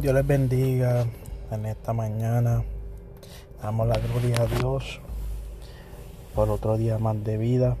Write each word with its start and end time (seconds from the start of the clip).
Dios 0.00 0.14
les 0.14 0.26
bendiga 0.26 1.04
en 1.50 1.66
esta 1.66 1.92
mañana. 1.92 2.64
Damos 3.62 3.86
la 3.86 3.98
gloria 3.98 4.34
a 4.40 4.46
Dios 4.46 4.98
por 6.34 6.48
otro 6.48 6.78
día 6.78 6.98
más 6.98 7.22
de 7.22 7.36
vida, 7.36 7.76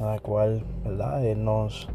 la 0.00 0.18
cual 0.18 0.64
¿verdad? 0.82 1.24
Él 1.24 1.44
nos 1.44 1.88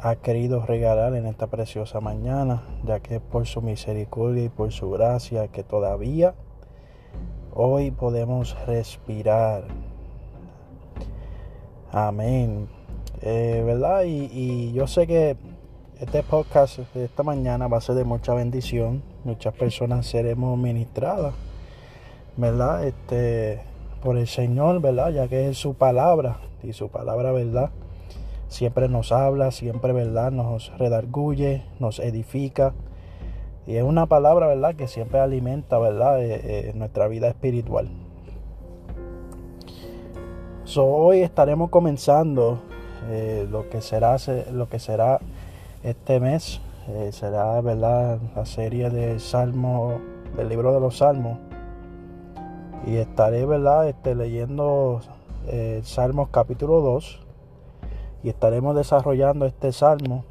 ha 0.00 0.16
querido 0.16 0.66
regalar 0.66 1.14
en 1.14 1.26
esta 1.26 1.46
preciosa 1.46 2.00
mañana, 2.00 2.64
ya 2.84 2.98
que 2.98 3.16
es 3.16 3.20
por 3.20 3.46
su 3.46 3.62
misericordia 3.62 4.46
y 4.46 4.48
por 4.48 4.72
su 4.72 4.90
gracia 4.90 5.46
que 5.46 5.62
todavía 5.62 6.34
hoy 7.54 7.92
podemos 7.92 8.56
respirar. 8.66 9.62
Amén. 11.92 12.66
Eh, 13.20 13.62
¿Verdad? 13.64 14.02
Y 14.06 14.72
yo 14.72 14.88
sé 14.88 15.06
que 15.06 15.36
este 16.02 16.24
podcast 16.24 16.78
de 16.94 17.04
esta 17.04 17.22
mañana 17.22 17.68
va 17.68 17.76
a 17.76 17.80
ser 17.80 17.94
de 17.94 18.02
mucha 18.02 18.34
bendición. 18.34 19.04
Muchas 19.22 19.54
personas 19.54 20.04
seremos 20.04 20.58
ministradas, 20.58 21.32
¿verdad? 22.36 22.84
Este, 22.84 23.62
por 24.02 24.18
el 24.18 24.26
Señor, 24.26 24.80
¿verdad? 24.80 25.10
Ya 25.10 25.28
que 25.28 25.48
es 25.48 25.58
su 25.58 25.74
palabra 25.74 26.38
y 26.64 26.72
su 26.72 26.88
palabra, 26.88 27.30
¿verdad? 27.30 27.70
Siempre 28.48 28.88
nos 28.88 29.12
habla, 29.12 29.52
siempre, 29.52 29.92
¿verdad? 29.92 30.32
Nos 30.32 30.76
redarguye, 30.76 31.62
nos 31.78 32.00
edifica. 32.00 32.74
Y 33.68 33.76
es 33.76 33.84
una 33.84 34.06
palabra, 34.06 34.48
¿verdad? 34.48 34.74
Que 34.74 34.88
siempre 34.88 35.20
alimenta, 35.20 35.78
¿verdad? 35.78 36.20
Eh, 36.20 36.40
eh, 36.42 36.72
nuestra 36.74 37.06
vida 37.06 37.28
espiritual. 37.28 37.88
Hoy 40.76 41.20
estaremos 41.20 41.70
comenzando 41.70 42.58
eh, 43.08 43.46
lo 43.48 43.68
que 43.68 43.80
será 43.80 44.16
lo 44.52 44.68
que 44.68 44.80
será 44.80 45.20
este 45.82 46.20
mes 46.20 46.60
eh, 46.88 47.10
será 47.12 47.60
verdad 47.60 48.20
la 48.36 48.46
serie 48.46 48.90
de 48.90 49.18
Salmos 49.18 49.94
del 50.36 50.48
libro 50.48 50.72
de 50.72 50.80
los 50.80 50.98
Salmos. 50.98 51.38
Y 52.86 52.96
estaré 52.96 53.46
verdad 53.46 53.88
este, 53.88 54.14
leyendo 54.14 55.00
eh, 55.46 55.80
Salmos 55.84 56.28
capítulo 56.30 56.80
2 56.80 57.20
y 58.22 58.28
estaremos 58.28 58.76
desarrollando 58.76 59.46
este 59.46 59.72
salmo 59.72 60.24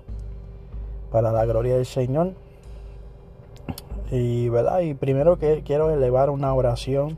para 1.12 1.32
la 1.32 1.46
gloria 1.46 1.76
del 1.76 1.86
Señor. 1.86 2.34
Y 4.10 4.50
verdad 4.50 4.80
y 4.80 4.94
primero 4.94 5.38
que 5.38 5.64
quiero 5.64 5.90
elevar 5.90 6.30
una 6.30 6.54
oración 6.54 7.18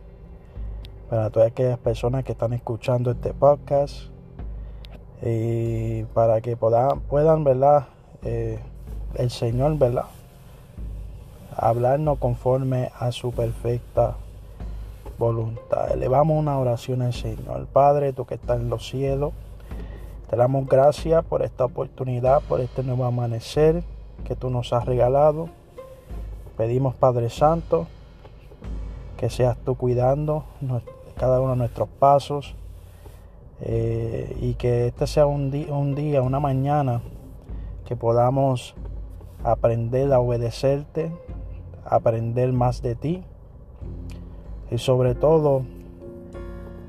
para 1.09 1.29
todas 1.29 1.51
aquellas 1.51 1.77
personas 1.77 2.23
que 2.23 2.31
están 2.31 2.53
escuchando 2.53 3.11
este 3.11 3.33
podcast 3.33 4.09
y 5.21 6.03
para 6.13 6.41
que 6.41 6.57
puedan, 6.57 7.01
puedan 7.01 7.43
verdad 7.43 7.87
eh, 8.25 8.59
el 9.15 9.29
Señor, 9.29 9.77
¿verdad? 9.77 10.05
Hablarnos 11.55 12.17
conforme 12.17 12.91
a 12.99 13.11
su 13.11 13.31
perfecta 13.31 14.15
voluntad. 15.17 15.91
Elevamos 15.91 16.39
una 16.39 16.57
oración 16.57 17.01
al 17.01 17.13
Señor. 17.13 17.67
Padre, 17.67 18.13
tú 18.13 18.25
que 18.25 18.35
estás 18.35 18.59
en 18.59 18.69
los 18.69 18.87
cielos, 18.87 19.33
te 20.29 20.35
damos 20.35 20.67
gracias 20.67 21.23
por 21.25 21.43
esta 21.43 21.65
oportunidad, 21.65 22.41
por 22.41 22.59
este 22.59 22.83
nuevo 22.83 23.05
amanecer 23.05 23.83
que 24.25 24.35
tú 24.35 24.49
nos 24.49 24.73
has 24.73 24.85
regalado. 24.85 25.49
Pedimos, 26.57 26.95
Padre 26.95 27.29
Santo, 27.29 27.87
que 29.17 29.29
seas 29.29 29.57
tú 29.63 29.75
cuidando 29.75 30.45
cada 31.17 31.39
uno 31.39 31.51
de 31.51 31.57
nuestros 31.57 31.87
pasos 31.87 32.55
eh, 33.61 34.35
y 34.41 34.55
que 34.55 34.87
este 34.87 35.07
sea 35.07 35.25
un, 35.25 35.53
un 35.69 35.95
día, 35.95 36.21
una 36.21 36.39
mañana 36.39 37.01
que 37.85 37.95
podamos 37.95 38.75
aprender 39.43 40.11
a 40.13 40.19
obedecerte, 40.19 41.11
aprender 41.85 42.53
más 42.53 42.81
de 42.81 42.95
ti 42.95 43.23
y 44.71 44.77
sobre 44.77 45.15
todo 45.15 45.63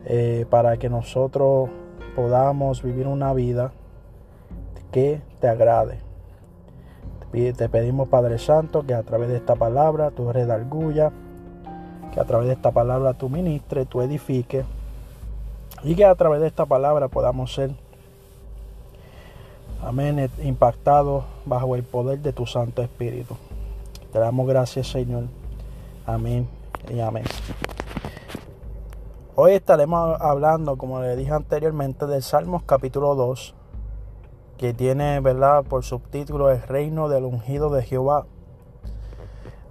eh, 0.04 0.46
para 0.50 0.76
que 0.76 0.88
nosotros 0.88 1.70
podamos 2.14 2.82
vivir 2.82 3.06
una 3.06 3.32
vida 3.32 3.72
que 4.92 5.20
te 5.40 5.48
agrade. 5.48 5.98
Te 7.32 7.68
pedimos 7.68 8.08
Padre 8.08 8.38
Santo 8.38 8.86
que 8.86 8.94
a 8.94 9.02
través 9.02 9.28
de 9.28 9.36
esta 9.36 9.56
palabra 9.56 10.12
tú 10.12 10.32
redarguya, 10.32 11.10
que 12.12 12.20
a 12.20 12.24
través 12.24 12.46
de 12.46 12.52
esta 12.52 12.70
palabra 12.70 13.14
tú 13.14 13.28
ministres, 13.28 13.88
tú 13.88 14.02
edifiques 14.02 14.64
y 15.82 15.96
que 15.96 16.04
a 16.04 16.14
través 16.14 16.40
de 16.40 16.46
esta 16.46 16.64
palabra 16.64 17.08
podamos 17.08 17.52
ser 17.52 17.72
Amén. 19.84 20.30
Impactado 20.42 21.24
bajo 21.44 21.76
el 21.76 21.82
poder 21.82 22.20
de 22.20 22.32
tu 22.32 22.46
Santo 22.46 22.80
Espíritu. 22.80 23.36
Te 24.12 24.18
damos 24.18 24.48
gracias, 24.48 24.88
Señor. 24.88 25.24
Amén 26.06 26.48
y 26.90 27.00
amén. 27.00 27.24
Hoy 29.34 29.52
estaremos 29.52 30.18
hablando, 30.22 30.78
como 30.78 31.02
le 31.02 31.16
dije 31.16 31.32
anteriormente, 31.32 32.06
del 32.06 32.22
Salmos 32.22 32.62
capítulo 32.62 33.14
2, 33.14 33.54
que 34.56 34.72
tiene, 34.72 35.20
¿verdad?, 35.20 35.64
por 35.64 35.84
subtítulo 35.84 36.50
El 36.50 36.62
reino 36.62 37.10
del 37.10 37.24
ungido 37.24 37.68
de 37.68 37.82
Jehová. 37.82 38.24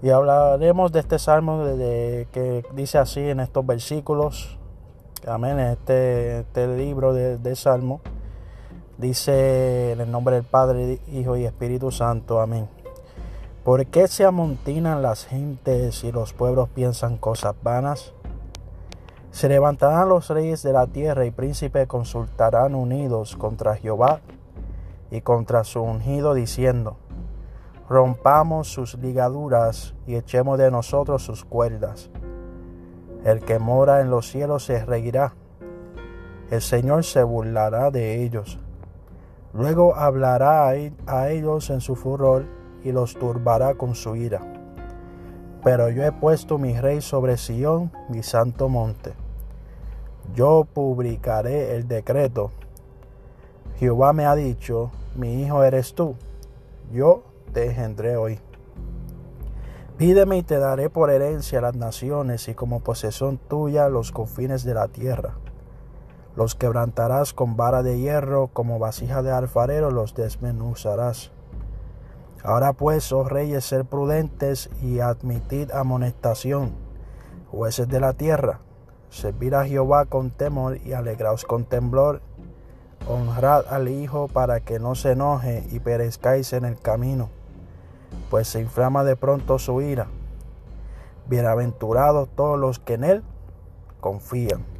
Y 0.04 0.12
hablaremos 0.12 0.92
de 0.92 1.00
este 1.00 1.18
salmo 1.18 1.66
de, 1.66 2.28
que 2.32 2.64
dice 2.76 3.00
así 3.00 3.22
en 3.22 3.40
estos 3.40 3.66
versículos. 3.66 4.60
Amén, 5.26 5.60
este, 5.60 6.42
este 6.42 6.68
libro 6.68 7.14
de, 7.14 7.40
de 7.40 7.56
Salmo. 7.56 8.02
Dice 8.98 9.94
en 9.94 10.02
el 10.02 10.12
nombre 10.12 10.36
del 10.36 10.44
Padre, 10.44 11.00
Hijo 11.12 11.36
y 11.36 11.46
Espíritu 11.46 11.92
Santo. 11.92 12.40
Amén. 12.40 12.68
¿Por 13.64 13.86
qué 13.88 14.08
se 14.08 14.24
amontinan 14.24 15.02
las 15.02 15.26
gentes 15.26 16.04
y 16.04 16.12
los 16.12 16.34
pueblos 16.34 16.70
piensan 16.70 17.18
cosas 17.18 17.56
vanas? 17.64 18.14
Se 19.32 19.50
levantarán 19.50 20.10
los 20.10 20.30
reyes 20.30 20.62
de 20.62 20.74
la 20.74 20.86
tierra 20.86 21.26
y 21.26 21.32
príncipes 21.32 21.88
consultarán 21.88 22.76
unidos 22.76 23.36
contra 23.36 23.76
Jehová 23.76 24.22
y 25.10 25.22
contra 25.22 25.64
su 25.64 25.82
ungido, 25.82 26.36
diciendo, 26.36 26.98
rompamos 27.90 28.68
sus 28.68 28.94
ligaduras 28.96 29.96
y 30.06 30.16
echemos 30.16 30.60
de 30.60 30.70
nosotros 30.70 31.24
sus 31.24 31.46
cuerdas. 31.46 32.12
El 33.24 33.40
que 33.40 33.58
mora 33.58 34.02
en 34.02 34.12
los 34.12 34.30
cielos 34.30 34.66
se 34.66 34.86
reirá, 34.86 35.34
el 36.52 36.62
Señor 36.62 37.04
se 37.04 37.24
burlará 37.24 37.90
de 37.90 38.24
ellos. 38.24 38.60
Luego 39.54 39.96
hablará 39.96 40.70
a 40.70 41.30
ellos 41.30 41.70
en 41.70 41.80
su 41.80 41.96
furor 41.96 42.46
y 42.84 42.92
los 42.92 43.14
turbará 43.14 43.76
con 43.76 43.94
su 43.94 44.16
ira. 44.16 44.42
Pero 45.64 45.90
yo 45.90 46.04
he 46.04 46.12
puesto 46.12 46.58
mi 46.58 46.78
rey 46.80 47.02
sobre 47.02 47.38
Sión, 47.38 47.92
mi 48.10 48.24
santo 48.24 48.68
monte. 48.68 49.14
Yo 50.36 50.66
publicaré 50.66 51.76
el 51.76 51.88
decreto. 51.88 52.52
Jehová 53.78 54.12
me 54.12 54.26
ha 54.26 54.36
dicho, 54.36 54.92
mi 55.16 55.44
hijo 55.44 55.64
eres 55.64 55.94
tú. 55.94 56.16
Yo 56.92 57.24
te 57.54 57.68
engendré 57.68 58.18
hoy. 58.18 58.40
Pídeme 59.98 60.38
y 60.38 60.44
te 60.44 60.58
daré 60.58 60.90
por 60.90 61.12
herencia 61.12 61.62
las 61.62 61.76
naciones 61.76 62.48
y 62.48 62.56
como 62.56 62.80
posesión 62.80 63.38
tuya 63.38 63.88
los 63.90 64.12
confines 64.12 64.64
de 64.64 64.74
la 64.74 64.88
tierra. 64.88 65.36
Los 66.36 66.56
quebrantarás 66.56 67.34
con 67.34 67.56
vara 67.58 67.84
de 67.84 68.00
hierro, 68.00 68.48
como 68.48 68.80
vasija 68.80 69.22
de 69.22 69.32
alfarero 69.32 69.92
los 69.92 70.16
desmenuzarás. 70.16 71.32
Ahora 72.44 72.74
pues, 72.74 73.12
oh 73.12 73.24
reyes, 73.24 73.64
ser 73.64 73.86
prudentes 73.86 74.70
y 74.82 75.00
admitid 75.00 75.72
amonestación, 75.72 76.74
jueces 77.52 77.88
de 77.88 78.00
la 78.00 78.14
tierra, 78.14 78.60
servir 79.10 79.56
a 79.56 79.66
Jehová 79.66 80.06
con 80.06 80.32
temor 80.32 80.78
y 80.84 80.94
alegraos 80.94 81.46
con 81.46 81.66
temblor, 81.66 82.22
honrad 83.08 83.66
al 83.70 83.88
Hijo 83.88 84.28
para 84.28 84.60
que 84.60 84.80
no 84.80 84.96
se 84.96 85.12
enoje 85.12 85.66
y 85.72 85.80
perezcáis 85.80 86.52
en 86.52 86.66
el 86.66 86.80
camino, 86.80 87.30
pues 88.30 88.48
se 88.48 88.60
inflama 88.60 89.04
de 89.04 89.16
pronto 89.16 89.60
su 89.60 89.82
ira. 89.82 90.08
Bienaventurados 91.28 92.28
todos 92.36 92.60
los 92.60 92.80
que 92.80 92.96
en 92.96 93.04
él 93.04 93.24
confían. 94.02 94.73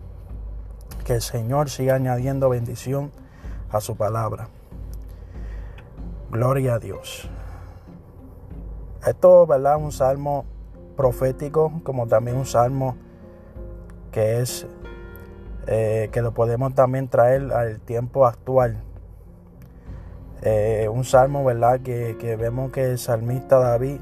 Que 1.06 1.16
el 1.16 1.22
Señor 1.22 1.70
siga 1.70 1.96
añadiendo 1.96 2.50
bendición 2.50 3.12
a 3.72 3.82
su 3.82 3.96
palabra. 3.96 4.48
Gloria 6.32 6.76
a 6.76 6.80
Dios. 6.80 7.30
Esto, 9.06 9.46
¿verdad? 9.46 9.78
Un 9.78 9.92
salmo 9.92 10.46
profético, 10.96 11.82
como 11.84 12.08
también 12.08 12.38
un 12.38 12.46
salmo 12.46 12.96
que 14.12 14.40
es 14.42 14.68
eh, 15.68 16.10
que 16.12 16.22
lo 16.22 16.34
podemos 16.34 16.74
también 16.76 17.08
traer 17.08 17.52
al 17.54 17.80
tiempo 17.80 18.26
actual. 18.26 18.82
Eh, 20.42 20.90
un 20.92 21.04
salmo, 21.06 21.44
¿verdad? 21.46 21.80
Que, 21.82 22.38
vemos 22.38 22.72
que 22.72 22.92
el 22.92 22.98
salmista 22.98 23.60
David, 23.60 24.00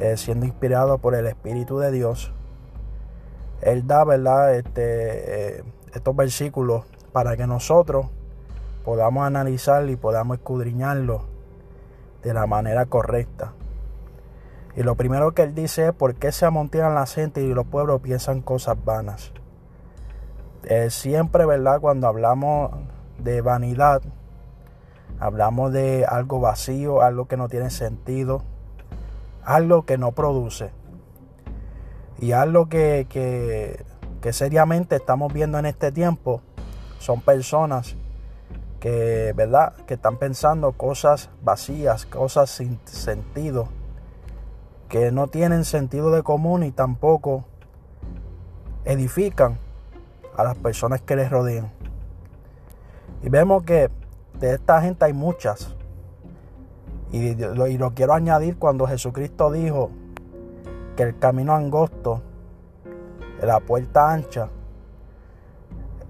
eh, 0.00 0.16
siendo 0.16 0.46
inspirado 0.46 0.98
por 0.98 1.14
el 1.14 1.26
Espíritu 1.26 1.78
de 1.78 1.90
Dios, 1.90 2.32
él 3.62 3.86
da, 3.86 4.04
¿verdad? 4.04 4.54
Este, 4.56 5.58
eh, 5.58 5.64
estos 5.94 6.14
versículos 6.16 6.84
para 7.12 7.36
que 7.36 7.46
nosotros 7.46 8.06
podamos 8.84 9.24
analizar 9.24 9.88
y 9.88 9.96
podamos 9.96 10.38
escudriñarlo 10.38 11.24
de 12.22 12.34
la 12.34 12.46
manera 12.46 12.86
correcta. 12.86 13.52
Y 14.74 14.82
lo 14.82 14.96
primero 14.96 15.32
que 15.32 15.42
él 15.42 15.54
dice 15.54 15.88
es 15.88 15.92
por 15.92 16.14
qué 16.14 16.32
se 16.32 16.46
amontonan 16.46 16.94
la 16.94 17.06
gente 17.06 17.42
y 17.42 17.52
los 17.52 17.66
pueblos 17.66 18.00
piensan 18.00 18.40
cosas 18.40 18.76
vanas. 18.84 19.32
Eh, 20.64 20.90
siempre, 20.90 21.44
¿verdad? 21.44 21.80
Cuando 21.80 22.06
hablamos 22.06 22.70
de 23.18 23.40
vanidad, 23.42 24.02
hablamos 25.20 25.72
de 25.72 26.06
algo 26.08 26.40
vacío, 26.40 27.02
algo 27.02 27.26
que 27.26 27.36
no 27.36 27.48
tiene 27.48 27.70
sentido, 27.70 28.42
algo 29.44 29.84
que 29.84 29.98
no 29.98 30.12
produce. 30.12 30.70
Y 32.22 32.30
algo 32.30 32.68
que, 32.68 33.08
que, 33.10 34.32
seriamente 34.32 34.94
estamos 34.94 35.32
viendo 35.32 35.58
en 35.58 35.66
este 35.66 35.90
tiempo 35.90 36.40
son 37.00 37.20
personas 37.20 37.96
que, 38.78 39.32
¿verdad? 39.34 39.74
Que 39.86 39.94
están 39.94 40.18
pensando 40.18 40.70
cosas 40.70 41.30
vacías, 41.42 42.06
cosas 42.06 42.48
sin 42.48 42.78
sentido, 42.84 43.66
que 44.88 45.10
no 45.10 45.26
tienen 45.26 45.64
sentido 45.64 46.12
de 46.12 46.22
común 46.22 46.62
y 46.62 46.70
tampoco 46.70 47.44
edifican 48.84 49.58
a 50.36 50.44
las 50.44 50.56
personas 50.56 51.02
que 51.02 51.16
les 51.16 51.28
rodean. 51.28 51.72
Y 53.24 53.30
vemos 53.30 53.64
que 53.64 53.90
de 54.38 54.54
esta 54.54 54.80
gente 54.80 55.06
hay 55.06 55.12
muchas. 55.12 55.74
Y 57.10 57.34
lo, 57.34 57.66
y 57.66 57.78
lo 57.78 57.94
quiero 57.94 58.14
añadir 58.14 58.58
cuando 58.58 58.86
Jesucristo 58.86 59.50
dijo 59.50 59.90
que 60.96 61.02
el 61.04 61.18
camino 61.18 61.54
angosto, 61.54 62.22
la 63.42 63.60
puerta 63.60 64.12
ancha, 64.12 64.48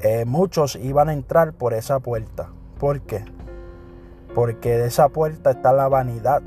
eh, 0.00 0.24
muchos 0.24 0.76
iban 0.76 1.08
a 1.08 1.12
entrar 1.12 1.52
por 1.52 1.74
esa 1.74 2.00
puerta. 2.00 2.48
¿Por 2.78 3.02
qué? 3.02 3.24
Porque 4.34 4.76
de 4.76 4.86
esa 4.86 5.08
puerta 5.08 5.52
está 5.52 5.72
la 5.72 5.88
vanidad, 5.88 6.42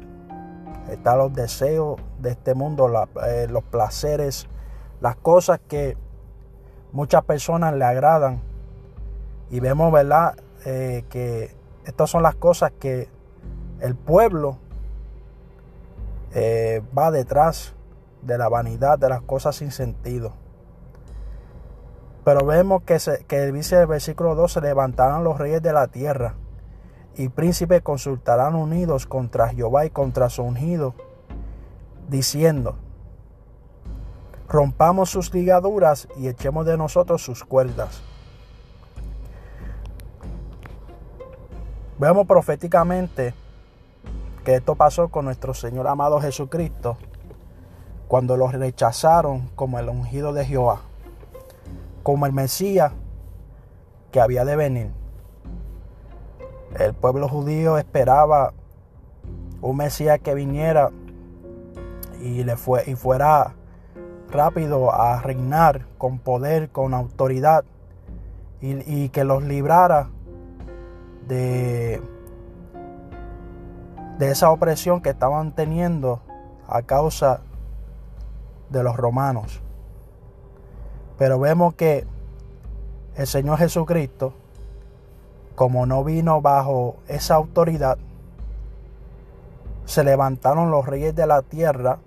están 0.90 1.18
los 1.18 1.34
deseos 1.34 2.00
de 2.20 2.32
este 2.32 2.54
mundo, 2.54 2.92
eh, 3.26 3.48
los 3.50 3.64
placeres, 3.64 4.48
las 5.00 5.16
cosas 5.16 5.60
que 5.68 5.98
muchas 6.92 7.24
personas 7.24 7.74
le 7.76 7.86
agradan. 7.86 8.42
Y 9.50 9.60
vemos, 9.62 9.92
¿verdad? 9.94 10.36
Eh, 10.66 11.06
que 11.10 11.56
estas 11.86 12.10
son 12.10 12.24
las 12.24 12.36
cosas 12.36 12.72
que 12.80 13.08
el 13.80 13.96
pueblo 13.96 14.58
va 16.98 17.12
detrás 17.12 17.75
de 18.26 18.38
la 18.38 18.50
vanidad, 18.50 18.98
de 18.98 19.10
las 19.10 19.22
cosas 19.22 19.56
sin 19.56 19.72
sentido. 19.72 20.34
Pero 22.24 22.46
vemos 22.46 22.84
que, 22.84 23.00
se, 23.00 23.24
que 23.26 23.52
dice 23.52 23.80
el 23.80 23.88
versículo 23.88 24.36
2, 24.36 24.54
se 24.54 24.62
levantarán 24.62 25.24
los 25.24 25.38
reyes 25.38 25.62
de 25.62 25.74
la 25.74 25.88
tierra 25.88 26.36
y 27.16 27.30
príncipes 27.30 27.82
consultarán 27.82 28.56
unidos 28.56 29.06
contra 29.06 29.50
Jehová 29.50 29.86
y 29.86 29.90
contra 29.90 30.30
su 30.30 30.44
ungido, 30.44 30.96
diciendo, 32.10 32.76
rompamos 34.50 35.12
sus 35.12 35.34
ligaduras 35.34 36.08
y 36.18 36.28
echemos 36.28 36.66
de 36.66 36.78
nosotros 36.78 37.22
sus 37.22 37.44
cuerdas. 37.44 38.02
Vemos 41.98 42.28
proféticamente 42.28 43.34
que 44.44 44.56
esto 44.56 44.76
pasó 44.76 45.08
con 45.08 45.26
nuestro 45.26 45.54
Señor 45.54 45.88
amado 45.88 46.20
Jesucristo 46.20 46.98
cuando 48.08 48.38
los 48.38 48.54
rechazaron 48.54 49.50
como 49.56 49.80
el 49.80 49.90
ungido 49.90 50.34
de 50.34 50.46
Jehová 50.46 50.82
como 52.06 52.28
el 52.28 52.34
Mesías 52.34 52.92
que 54.12 54.22
había 54.22 54.46
de 54.46 54.56
venir. 54.56 54.92
El 56.78 56.94
pueblo 56.94 57.28
judío 57.28 57.80
esperaba 57.80 58.54
un 59.60 59.78
Mesías 59.78 60.20
que 60.20 60.36
viniera 60.36 60.92
y, 62.22 62.44
le 62.44 62.58
fue, 62.58 62.84
y 62.86 62.94
fuera 62.94 63.56
rápido 64.30 64.94
a 64.94 65.20
reinar 65.20 65.88
con 65.98 66.20
poder, 66.20 66.70
con 66.70 66.94
autoridad 66.94 67.66
y, 68.62 68.76
y 68.86 69.10
que 69.10 69.24
los 69.24 69.42
librara 69.42 70.10
de, 71.28 72.04
de 74.20 74.30
esa 74.30 74.52
opresión 74.52 75.02
que 75.02 75.10
estaban 75.10 75.54
teniendo 75.54 76.22
a 76.68 76.84
causa 76.84 77.38
de 77.38 77.55
los 78.72 78.96
romanos. 78.96 79.62
Pero 81.18 81.40
vemos 81.40 81.76
que 81.76 82.06
el 83.16 83.28
Señor 83.28 83.58
Jesucristo, 83.60 84.34
como 85.56 85.86
no 85.86 86.04
vino 86.04 86.42
bajo 86.42 86.98
esa 87.08 87.36
autoridad, 87.36 87.98
se 89.86 90.04
levantaron 90.04 90.72
los 90.72 90.86
reyes 90.86 91.16
de 91.16 91.28
la 91.28 91.42
tierra, 91.42 92.00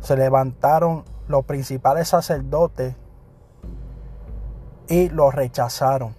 se 0.00 0.16
levantaron 0.16 1.04
los 1.28 1.44
principales 1.44 2.08
sacerdotes 2.08 2.94
y 4.88 5.08
los 5.10 5.34
rechazaron. 5.34 6.14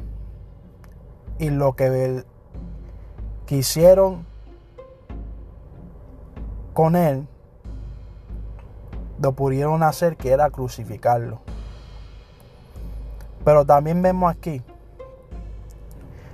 Y 1.39 1.49
lo 1.49 1.75
que 1.75 2.23
quisieron 3.45 4.25
con 6.73 6.95
él 6.95 7.27
lo 9.21 9.31
pudieron 9.31 9.83
hacer 9.83 10.15
que 10.17 10.31
era 10.31 10.49
crucificarlo. 10.49 11.39
Pero 13.43 13.65
también 13.65 14.01
vemos 14.01 14.31
aquí 14.31 14.61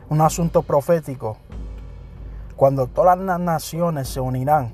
un 0.09 0.21
asunto 0.21 0.61
profético 0.63 1.37
cuando 2.55 2.87
todas 2.87 3.17
las 3.17 3.39
naciones 3.39 4.09
se 4.09 4.19
unirán 4.19 4.73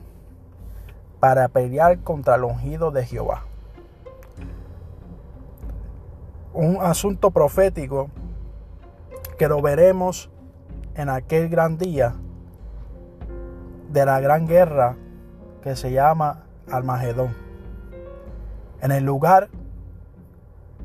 para 1.20 1.48
pelear 1.50 2.00
contra 2.00 2.36
el 2.36 2.44
ungido 2.44 2.92
de 2.92 3.06
Jehová. 3.06 3.44
Un 6.54 6.78
asunto 6.82 7.32
profético 7.32 8.10
que 9.38 9.48
lo 9.48 9.62
veremos 9.62 10.30
en 10.96 11.10
aquel 11.10 11.50
gran 11.50 11.78
día 11.78 12.16
de 13.92 14.06
la 14.06 14.20
gran 14.20 14.48
guerra 14.48 14.98
que 15.62 15.76
se 15.76 15.92
llama 15.92 16.44
Almagedón 16.70 17.49
en 18.82 18.92
el 18.92 19.04
lugar 19.04 19.50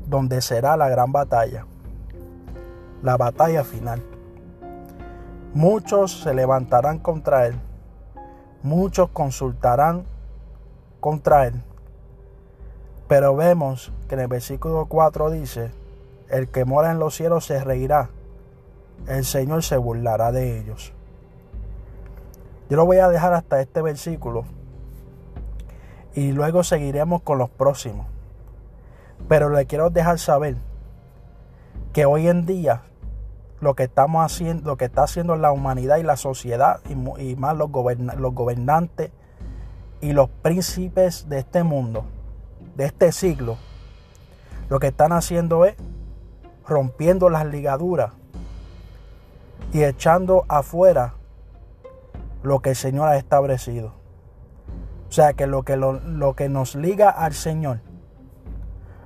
donde 0.07 0.41
será 0.41 0.77
la 0.77 0.89
gran 0.89 1.11
batalla, 1.11 1.65
la 3.01 3.17
batalla 3.17 3.63
final. 3.63 4.03
Muchos 5.53 6.21
se 6.21 6.33
levantarán 6.33 6.99
contra 6.99 7.47
él, 7.47 7.55
muchos 8.61 9.09
consultarán 9.09 10.05
contra 10.99 11.47
él. 11.47 11.61
Pero 13.07 13.35
vemos 13.35 13.91
que 14.07 14.15
en 14.15 14.21
el 14.21 14.27
versículo 14.27 14.87
4 14.87 15.29
dice, 15.29 15.71
el 16.29 16.49
que 16.49 16.65
mora 16.65 16.91
en 16.91 16.99
los 16.99 17.15
cielos 17.15 17.45
se 17.45 17.63
reirá, 17.63 18.09
el 19.07 19.23
Señor 19.23 19.63
se 19.63 19.77
burlará 19.77 20.31
de 20.31 20.59
ellos. 20.59 20.93
Yo 22.69 22.77
lo 22.77 22.85
voy 22.85 22.97
a 22.97 23.09
dejar 23.09 23.33
hasta 23.33 23.61
este 23.61 23.81
versículo 23.81 24.45
y 26.15 26.31
luego 26.31 26.63
seguiremos 26.63 27.21
con 27.21 27.37
los 27.37 27.49
próximos. 27.49 28.07
Pero 29.27 29.49
le 29.49 29.65
quiero 29.65 29.89
dejar 29.89 30.17
saber 30.17 30.55
que 31.93 32.05
hoy 32.05 32.27
en 32.27 32.45
día 32.45 32.81
lo 33.59 33.75
que 33.75 33.83
estamos 33.83 34.25
haciendo, 34.25 34.71
lo 34.71 34.77
que 34.77 34.85
está 34.85 35.03
haciendo 35.03 35.35
la 35.35 35.51
humanidad 35.51 35.97
y 35.97 36.03
la 36.03 36.17
sociedad 36.17 36.79
y, 36.89 37.35
más 37.35 37.55
los, 37.57 37.69
los 38.17 38.33
gobernantes 38.33 39.11
y 40.01 40.13
los 40.13 40.29
príncipes 40.29 41.27
de 41.29 41.39
este 41.39 41.63
mundo, 41.63 42.05
de 42.75 42.85
este 42.85 43.11
siglo, 43.11 43.57
lo 44.69 44.79
que 44.79 44.87
están 44.87 45.11
haciendo 45.11 45.65
es 45.65 45.75
rompiendo 46.67 47.29
las 47.29 47.45
ligaduras 47.45 48.11
y 49.73 49.83
echando 49.83 50.45
afuera 50.47 51.13
lo 52.43 52.61
que 52.61 52.71
el 52.71 52.75
Señor 52.75 53.09
ha 53.09 53.17
establecido. 53.17 54.04
O 55.07 55.11
sea 55.11 55.33
que 55.33 55.47
lo 55.47 55.63
que, 55.63 55.77
lo, 55.77 56.33
que 56.35 56.49
nos 56.49 56.75
liga 56.75 57.09
al 57.09 57.33
Señor, 57.33 57.79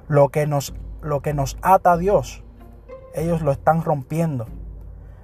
lo 0.07 0.29
que, 0.29 0.47
nos, 0.47 0.73
lo 1.01 1.21
que 1.21 1.33
nos 1.33 1.57
ata 1.61 1.93
a 1.93 1.97
Dios, 1.97 2.43
ellos 3.13 3.41
lo 3.41 3.51
están 3.51 3.83
rompiendo. 3.83 4.47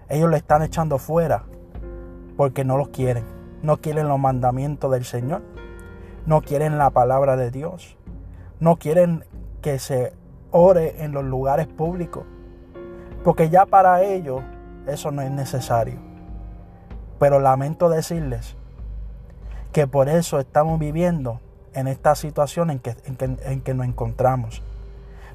Ellos 0.10 0.30
lo 0.30 0.36
están 0.36 0.62
echando 0.62 1.00
fuera 1.00 1.46
porque 2.38 2.64
no 2.64 2.78
los 2.78 2.90
quieren. 2.90 3.26
No 3.64 3.78
quieren 3.78 4.08
los 4.08 4.20
mandamientos 4.20 4.92
del 4.92 5.06
Señor. 5.06 5.42
No 6.26 6.42
quieren 6.42 6.78
la 6.78 6.92
palabra 6.92 7.38
de 7.38 7.50
Dios. 7.50 7.98
No 8.60 8.76
quieren 8.76 9.26
que 9.62 9.80
se 9.80 10.14
ore 10.52 11.04
en 11.04 11.12
los 11.14 11.24
lugares 11.24 11.68
públicos. 11.68 12.26
Porque 13.24 13.50
ya 13.50 13.66
para 13.66 14.04
ellos 14.04 14.44
eso 14.86 15.10
no 15.10 15.24
es 15.24 15.32
necesario. 15.32 15.98
Pero 17.18 17.40
lamento 17.40 17.90
decirles 17.90 18.56
que 19.76 19.88
por 19.88 20.08
eso 20.08 20.40
estamos 20.40 20.80
viviendo 20.80 21.42
en 21.74 21.90
esta 21.90 22.16
situación 22.16 22.70
en 22.70 22.80
que, 22.80 22.96
en 23.06 23.60
que, 23.60 23.74
nos 23.74 23.86
encontramos. 23.86 24.64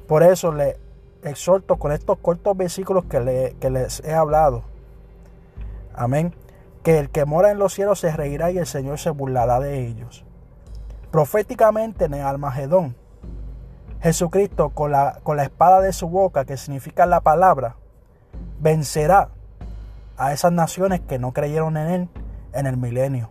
Por 0.07 0.23
eso 0.23 0.51
le 0.51 0.79
exhorto 1.21 1.75
con 1.75 1.91
estos 1.91 2.17
cortos 2.17 2.57
versículos 2.57 3.05
que, 3.05 3.19
le, 3.19 3.55
que 3.59 3.69
les 3.69 3.99
he 3.99 4.15
hablado. 4.15 4.63
Amén. 5.93 6.33
Que 6.81 6.97
el 6.97 7.11
que 7.11 7.25
mora 7.25 7.51
en 7.51 7.59
los 7.59 7.75
cielos 7.75 7.99
se 7.99 8.11
reirá 8.11 8.49
y 8.49 8.57
el 8.57 8.65
Señor 8.65 8.97
se 8.97 9.11
burlará 9.11 9.59
de 9.59 9.85
ellos. 9.85 10.25
Proféticamente 11.11 12.05
en 12.05 12.15
el 12.15 12.25
Almagedón, 12.25 12.95
Jesucristo 14.01 14.71
con 14.71 14.91
la, 14.91 15.19
con 15.21 15.37
la 15.37 15.43
espada 15.43 15.81
de 15.81 15.93
su 15.93 16.09
boca, 16.09 16.45
que 16.45 16.57
significa 16.57 17.05
la 17.05 17.21
palabra, 17.21 17.75
vencerá 18.59 19.29
a 20.17 20.33
esas 20.33 20.51
naciones 20.51 20.99
que 20.99 21.19
no 21.19 21.31
creyeron 21.31 21.77
en 21.77 21.87
Él 21.87 22.09
en 22.53 22.65
el 22.65 22.77
milenio. 22.77 23.29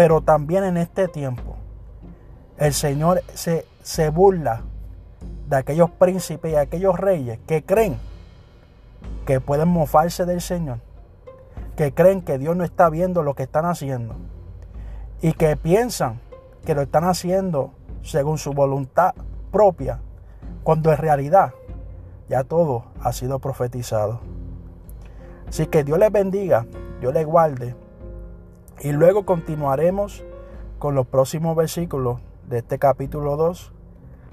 Pero 0.00 0.22
también 0.22 0.64
en 0.64 0.78
este 0.78 1.08
tiempo, 1.08 1.56
el 2.56 2.72
Señor 2.72 3.22
se, 3.34 3.66
se 3.82 4.08
burla 4.08 4.62
de 5.46 5.56
aquellos 5.56 5.90
príncipes 5.90 6.52
y 6.52 6.56
aquellos 6.56 6.98
reyes 6.98 7.38
que 7.46 7.62
creen 7.62 7.98
que 9.26 9.42
pueden 9.42 9.68
mofarse 9.68 10.24
del 10.24 10.40
Señor, 10.40 10.78
que 11.76 11.92
creen 11.92 12.22
que 12.22 12.38
Dios 12.38 12.56
no 12.56 12.64
está 12.64 12.88
viendo 12.88 13.22
lo 13.22 13.34
que 13.34 13.42
están 13.42 13.66
haciendo 13.66 14.14
y 15.20 15.34
que 15.34 15.54
piensan 15.58 16.18
que 16.64 16.74
lo 16.74 16.80
están 16.80 17.04
haciendo 17.04 17.74
según 18.02 18.38
su 18.38 18.54
voluntad 18.54 19.12
propia, 19.52 20.00
cuando 20.62 20.92
en 20.92 20.96
realidad 20.96 21.52
ya 22.26 22.42
todo 22.42 22.84
ha 23.02 23.12
sido 23.12 23.38
profetizado. 23.38 24.20
Así 25.46 25.66
que 25.66 25.84
Dios 25.84 25.98
les 25.98 26.10
bendiga, 26.10 26.64
Dios 27.02 27.12
les 27.12 27.26
guarde. 27.26 27.76
Y 28.82 28.92
luego 28.92 29.26
continuaremos 29.26 30.24
con 30.78 30.94
los 30.94 31.06
próximos 31.06 31.54
versículos 31.54 32.18
de 32.48 32.58
este 32.58 32.78
capítulo 32.78 33.36
2 33.36 33.72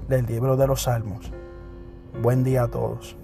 del 0.07 0.25
libro 0.25 0.55
de 0.55 0.67
los 0.67 0.83
Salmos. 0.83 1.33
Buen 2.21 2.45
día 2.45 2.63
a 2.63 2.67
todos. 2.69 3.17